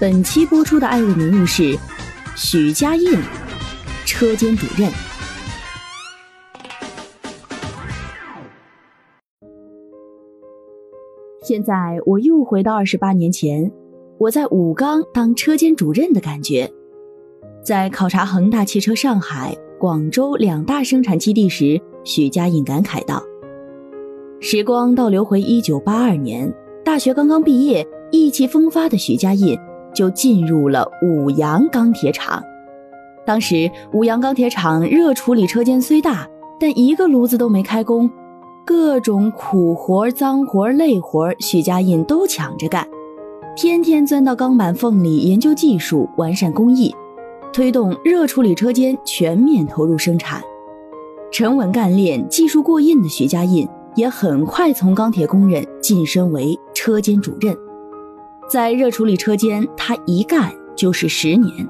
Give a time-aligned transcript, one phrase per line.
[0.00, 1.76] 本期播出的爱问人物是
[2.36, 3.18] 许家印，
[4.06, 4.88] 车间主任。
[11.42, 13.68] 现在我又回到二十八年前，
[14.18, 16.70] 我在武钢当车间主任的感觉。
[17.64, 23.20] 在考察恒大汽车上海、广州两大生产基地时，许家印感慨道
[24.38, 29.58] ：“时光倒流回一九八二年，大学刚刚毕业，意气风发的许家印。”
[29.98, 32.40] 就进入了五羊钢铁厂。
[33.26, 36.24] 当时五羊钢铁厂热处理车间虽大，
[36.60, 38.08] 但一个炉子都没开工，
[38.64, 42.86] 各种苦活、脏活、累活，许家印都抢着干，
[43.56, 46.94] 天天钻到钢板缝里研究技术、完善工艺，
[47.52, 50.40] 推动热处理车间全面投入生产。
[51.32, 57.54] 沉稳干练、技术过硬的许家印，也很快从钢铁工人晋升为车间主任。
[58.48, 61.68] 在热处理车间，他一干就是十年。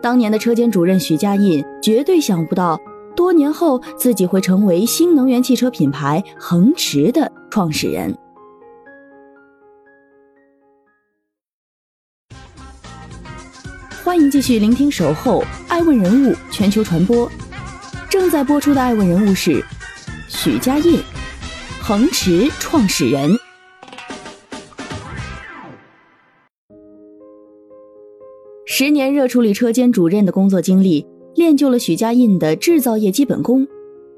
[0.00, 2.80] 当年的车间主任许家印绝对想不到，
[3.14, 8.16] 多年后自己会成为新能源汽车品牌恒驰的创始人。
[14.02, 17.28] 欢迎继续聆听《守候爱问人物全球传播》，
[18.08, 19.62] 正在播出的爱问人物是
[20.26, 20.98] 许家印，
[21.82, 23.30] 恒驰创始人。
[28.74, 33.68] 十年热处理车间主任的工作经历，练就了许家印的制造业基本功。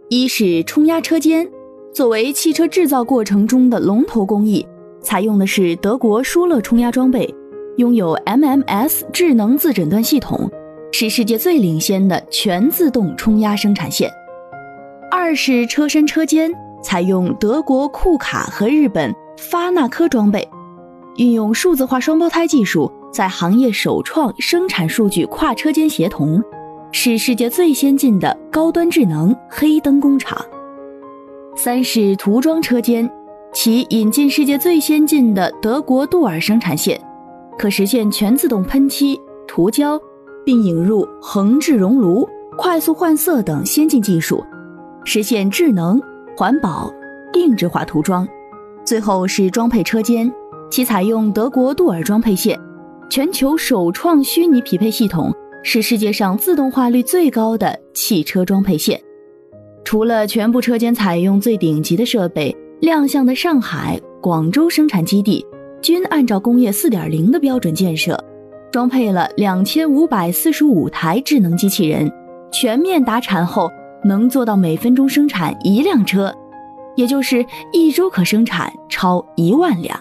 [0.08, 1.50] 一是冲压车间，
[1.92, 4.64] 作为汽车制造过程中的龙头工艺，
[5.00, 7.28] 采用的是德国舒勒冲压装备，
[7.78, 10.48] 拥有 MMS 智能自诊断系统，
[10.92, 14.08] 是世界最领先的全自动冲压生产线。
[15.10, 20.48] 二是车身车间，采用德国库卡和日本发纳科装备，
[21.16, 22.88] 运用数字化双胞胎技术。
[23.14, 26.42] 在行业首创生产数据跨车间协同，
[26.90, 30.36] 是世界最先进的高端智能黑灯工厂。
[31.54, 33.08] 三是涂装车间，
[33.52, 37.00] 其引进世界最先进的德国杜尔生产线，
[37.56, 39.96] 可实现全自动喷漆、涂胶，
[40.44, 44.42] 并引入恒制熔炉、快速换色等先进技术，
[45.04, 46.02] 实现智能、
[46.36, 46.92] 环保、
[47.32, 48.26] 定制化涂装。
[48.84, 50.28] 最后是装配车间，
[50.68, 52.58] 其采用德国杜尔装配线。
[53.10, 55.32] 全球首创虚拟匹配系统，
[55.62, 59.00] 是世界上自动化率最高的汽车装配线。
[59.84, 65.44] 除了全部车间采用最顶级的设备，亮相的上海、广州生产基地
[65.80, 68.18] 均按照工业四点零的标准建设，
[68.72, 72.10] 装配了两千五百四十五台智能机器人，
[72.50, 73.70] 全面达产后
[74.02, 76.34] 能做到每分钟生产一辆车，
[76.96, 79.96] 也就是一周可生产超一万辆。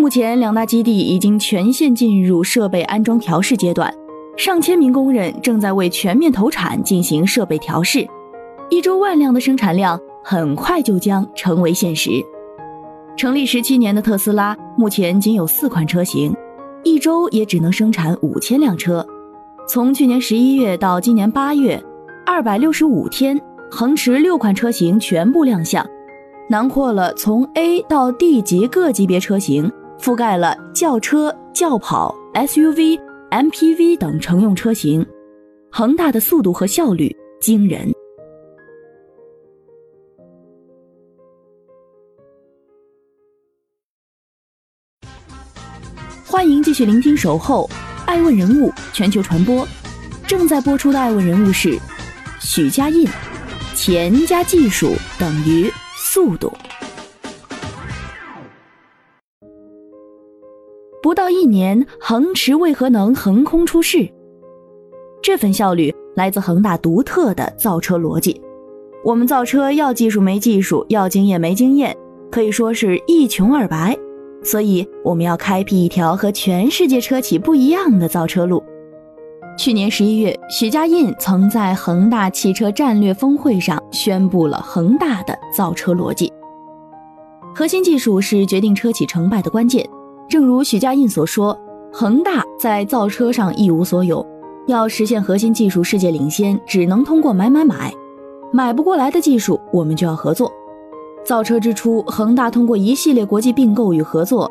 [0.00, 3.92] 目前，两大基地已经全线进入设备安装调试阶段，
[4.34, 8.08] 上千名工人正在为全面投产进行设备调试，
[8.70, 12.12] 一周万辆的生产量很快就将成为现实。
[13.14, 16.34] 成立十七年的特斯拉，目前仅有四款车型，
[16.82, 19.06] 一周也只能生产五千辆车。
[19.68, 21.78] 从去年十一月到今年八月，
[22.24, 23.38] 二百六十五天，
[23.70, 25.86] 恒驰六款车型全部亮相，
[26.48, 29.70] 囊括了从 A 到 D 级各级别车型。
[30.00, 32.98] 覆盖了轿车、轿跑、SUV、
[33.30, 35.06] MPV 等乘用车型，
[35.70, 37.92] 恒大的速度和效率惊人。
[46.26, 47.68] 欢迎继续聆听《守候
[48.06, 49.66] 爱问人物全球传播》，
[50.26, 51.78] 正在播出的爱问人物是
[52.40, 53.06] 许家印，
[53.74, 56.50] 钱加技术等于速度。
[61.10, 64.08] 不到一年，恒驰为何能横空出世？
[65.20, 68.40] 这份效率来自恒大独特的造车逻辑。
[69.04, 71.96] 我们造车要技术没技术，要经验没经验，
[72.30, 73.98] 可以说是一穷二白。
[74.44, 78.62] 所以我们要开辟一条和全世界车企不一样的造车路。
[79.58, 86.32] 去年十一月，许家印曾在恒大汽车战略峰会上宣布了恒大的造车逻辑：
[87.52, 89.84] 核心技术是决定车企成败的关键。
[90.30, 91.58] 正如许家印所说，
[91.92, 94.24] 恒大在造车上一无所有，
[94.68, 97.92] 要实现核心技术世界领先，只能通过买买买，
[98.52, 100.48] 买不过来的技术，我们就要合作。
[101.24, 104.48] 造车之初，恒大通过一系列国际并购与合作，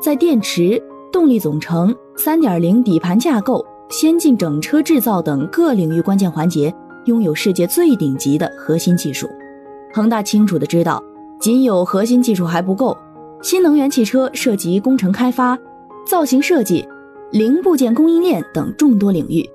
[0.00, 0.82] 在电池、
[1.12, 9.28] 动力总成、三点零底盘架构、先进整车制造等各领域关键环节，拥有世界最顶级的核心技术。
[9.92, 11.02] 恒大清楚地知道，
[11.38, 12.96] 仅有核心技术还不够，
[13.42, 15.58] 新能源汽车涉及工程开发。
[16.06, 16.88] 造型设计、
[17.32, 19.46] 零部件供应链等众多领域，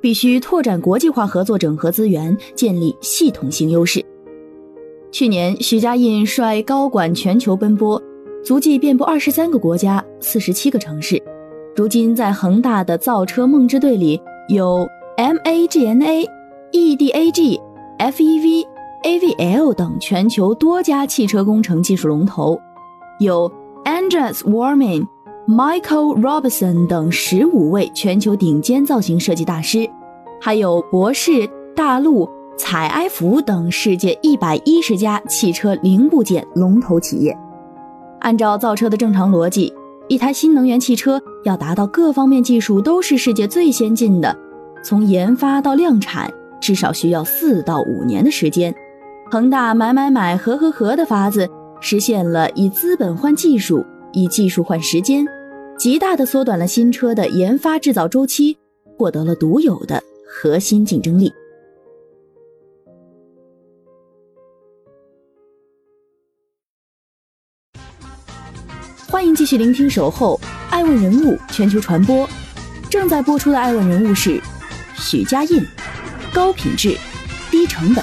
[0.00, 4.04] 必须拓展国际化合作，整合资源，建立系统性优势。
[5.12, 8.02] 去年，许家印率高管全球奔波，
[8.42, 11.22] 足迹遍布二十三个国家、四十七个城市。
[11.76, 14.84] 如今，在恒大的造车梦之队里，有
[15.16, 16.28] MAGNA、
[16.72, 17.60] EDAG、
[18.00, 18.66] FEV、
[19.04, 22.60] AVL 等全球多家汽车工程技术龙头，
[23.18, 23.50] 有
[23.84, 25.06] Andreas Warman。
[25.46, 29.86] Michael Robinson 等十五位全球顶尖造型设计大师，
[30.40, 31.46] 还有博世、
[31.76, 32.26] 大陆、
[32.56, 37.36] 采埃孚等世界一百一十家汽车零部件龙头企业。
[38.20, 39.70] 按照造车的正常逻辑，
[40.08, 44.34] 一台新能源汽车要达到各方面技术都是世界最先进的，
[44.82, 48.74] 从研发到量产至少需要四到五年的时间。
[49.30, 51.46] 恒大买买买、合合合的法子，
[51.86, 53.84] 实现了以资本换技术。
[54.14, 55.26] 以技术换时间，
[55.76, 58.56] 极大的缩短了新车的研发制造周期，
[58.96, 61.30] 获得了独有的核心竞争力。
[69.10, 70.40] 欢迎继续聆听《守候
[70.70, 72.26] 爱问人物全球传播》，
[72.88, 74.40] 正在播出的爱问人物是
[74.96, 75.60] 许家印，
[76.32, 76.96] 高品质，
[77.50, 78.02] 低成本。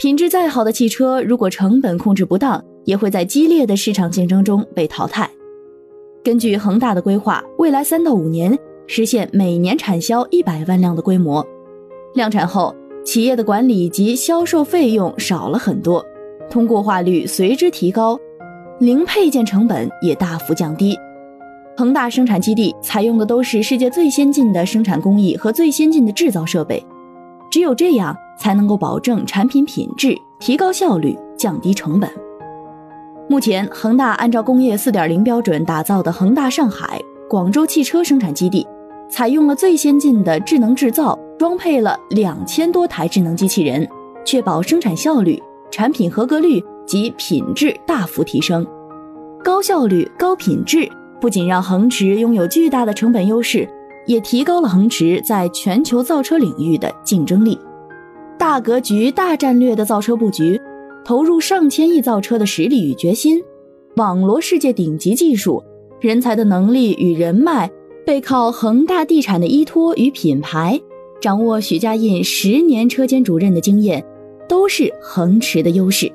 [0.00, 5.28] 品质再好的汽车，如果成本控制不当，也会在激烈的市场竞争中被淘汰。
[6.24, 11.46] 根据恒大的规划，未来三到五年实现每年产销一百万辆的规模。
[12.14, 12.74] 量产后，
[13.04, 16.02] 企业的管理及销售费用少了很多，
[16.48, 18.18] 通过化率随之提高，
[18.78, 20.98] 零配件成本也大幅降低。
[21.76, 26.82] 恒大生产基地采用的都是世界最先进的生产工艺和最先进的制造设备，
[27.50, 28.16] 只有这样。
[28.40, 32.10] 才能够保证产品品质，提高效率，降低成本。
[33.28, 36.98] 目前，恒大按照工业四点零标准打造的恒大上海、
[37.28, 38.66] 广州汽车生产基地，
[39.08, 43.86] 采用了最先进的智能制造，装配了两千多台智能机器人，
[44.24, 45.40] 确保生产效率、
[45.70, 48.66] 产品合格率及品质大幅提升。
[49.44, 50.90] 高效率、高品质
[51.20, 53.68] 不仅让恒驰拥有巨大的成本优势，
[54.06, 57.56] 也提高了恒驰在全球造车领域的竞争力。
[58.40, 60.58] 大格局、大战略的造车布局，
[61.04, 63.38] 投入上千亿造车的实力与决心，
[63.96, 65.62] 网罗世界顶级技术
[66.00, 67.70] 人才的能力与人脉，
[68.06, 70.80] 背靠恒大地产的依托与品牌，
[71.20, 74.02] 掌握许家印十年车间主任的经验，
[74.48, 76.10] 都是恒驰的优势。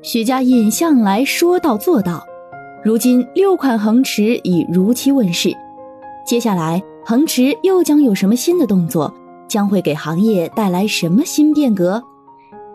[0.00, 2.24] 许家印向来说到做到，
[2.82, 5.54] 如今六款恒驰已如期问世，
[6.26, 9.14] 接下来恒驰又将有什么新的动作？
[9.52, 12.02] 将会给行业带来什么新变革？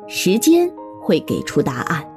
[0.08, 0.72] 时间
[1.02, 2.08] 会给出答案。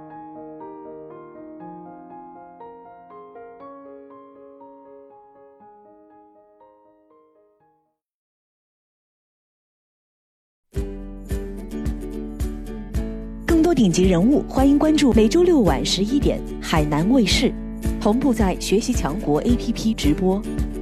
[13.46, 17.50] 更多顶级人物，欢迎关注每周六晚十一点海南卫视，
[17.98, 20.38] 同步在学习强国 APP 直播。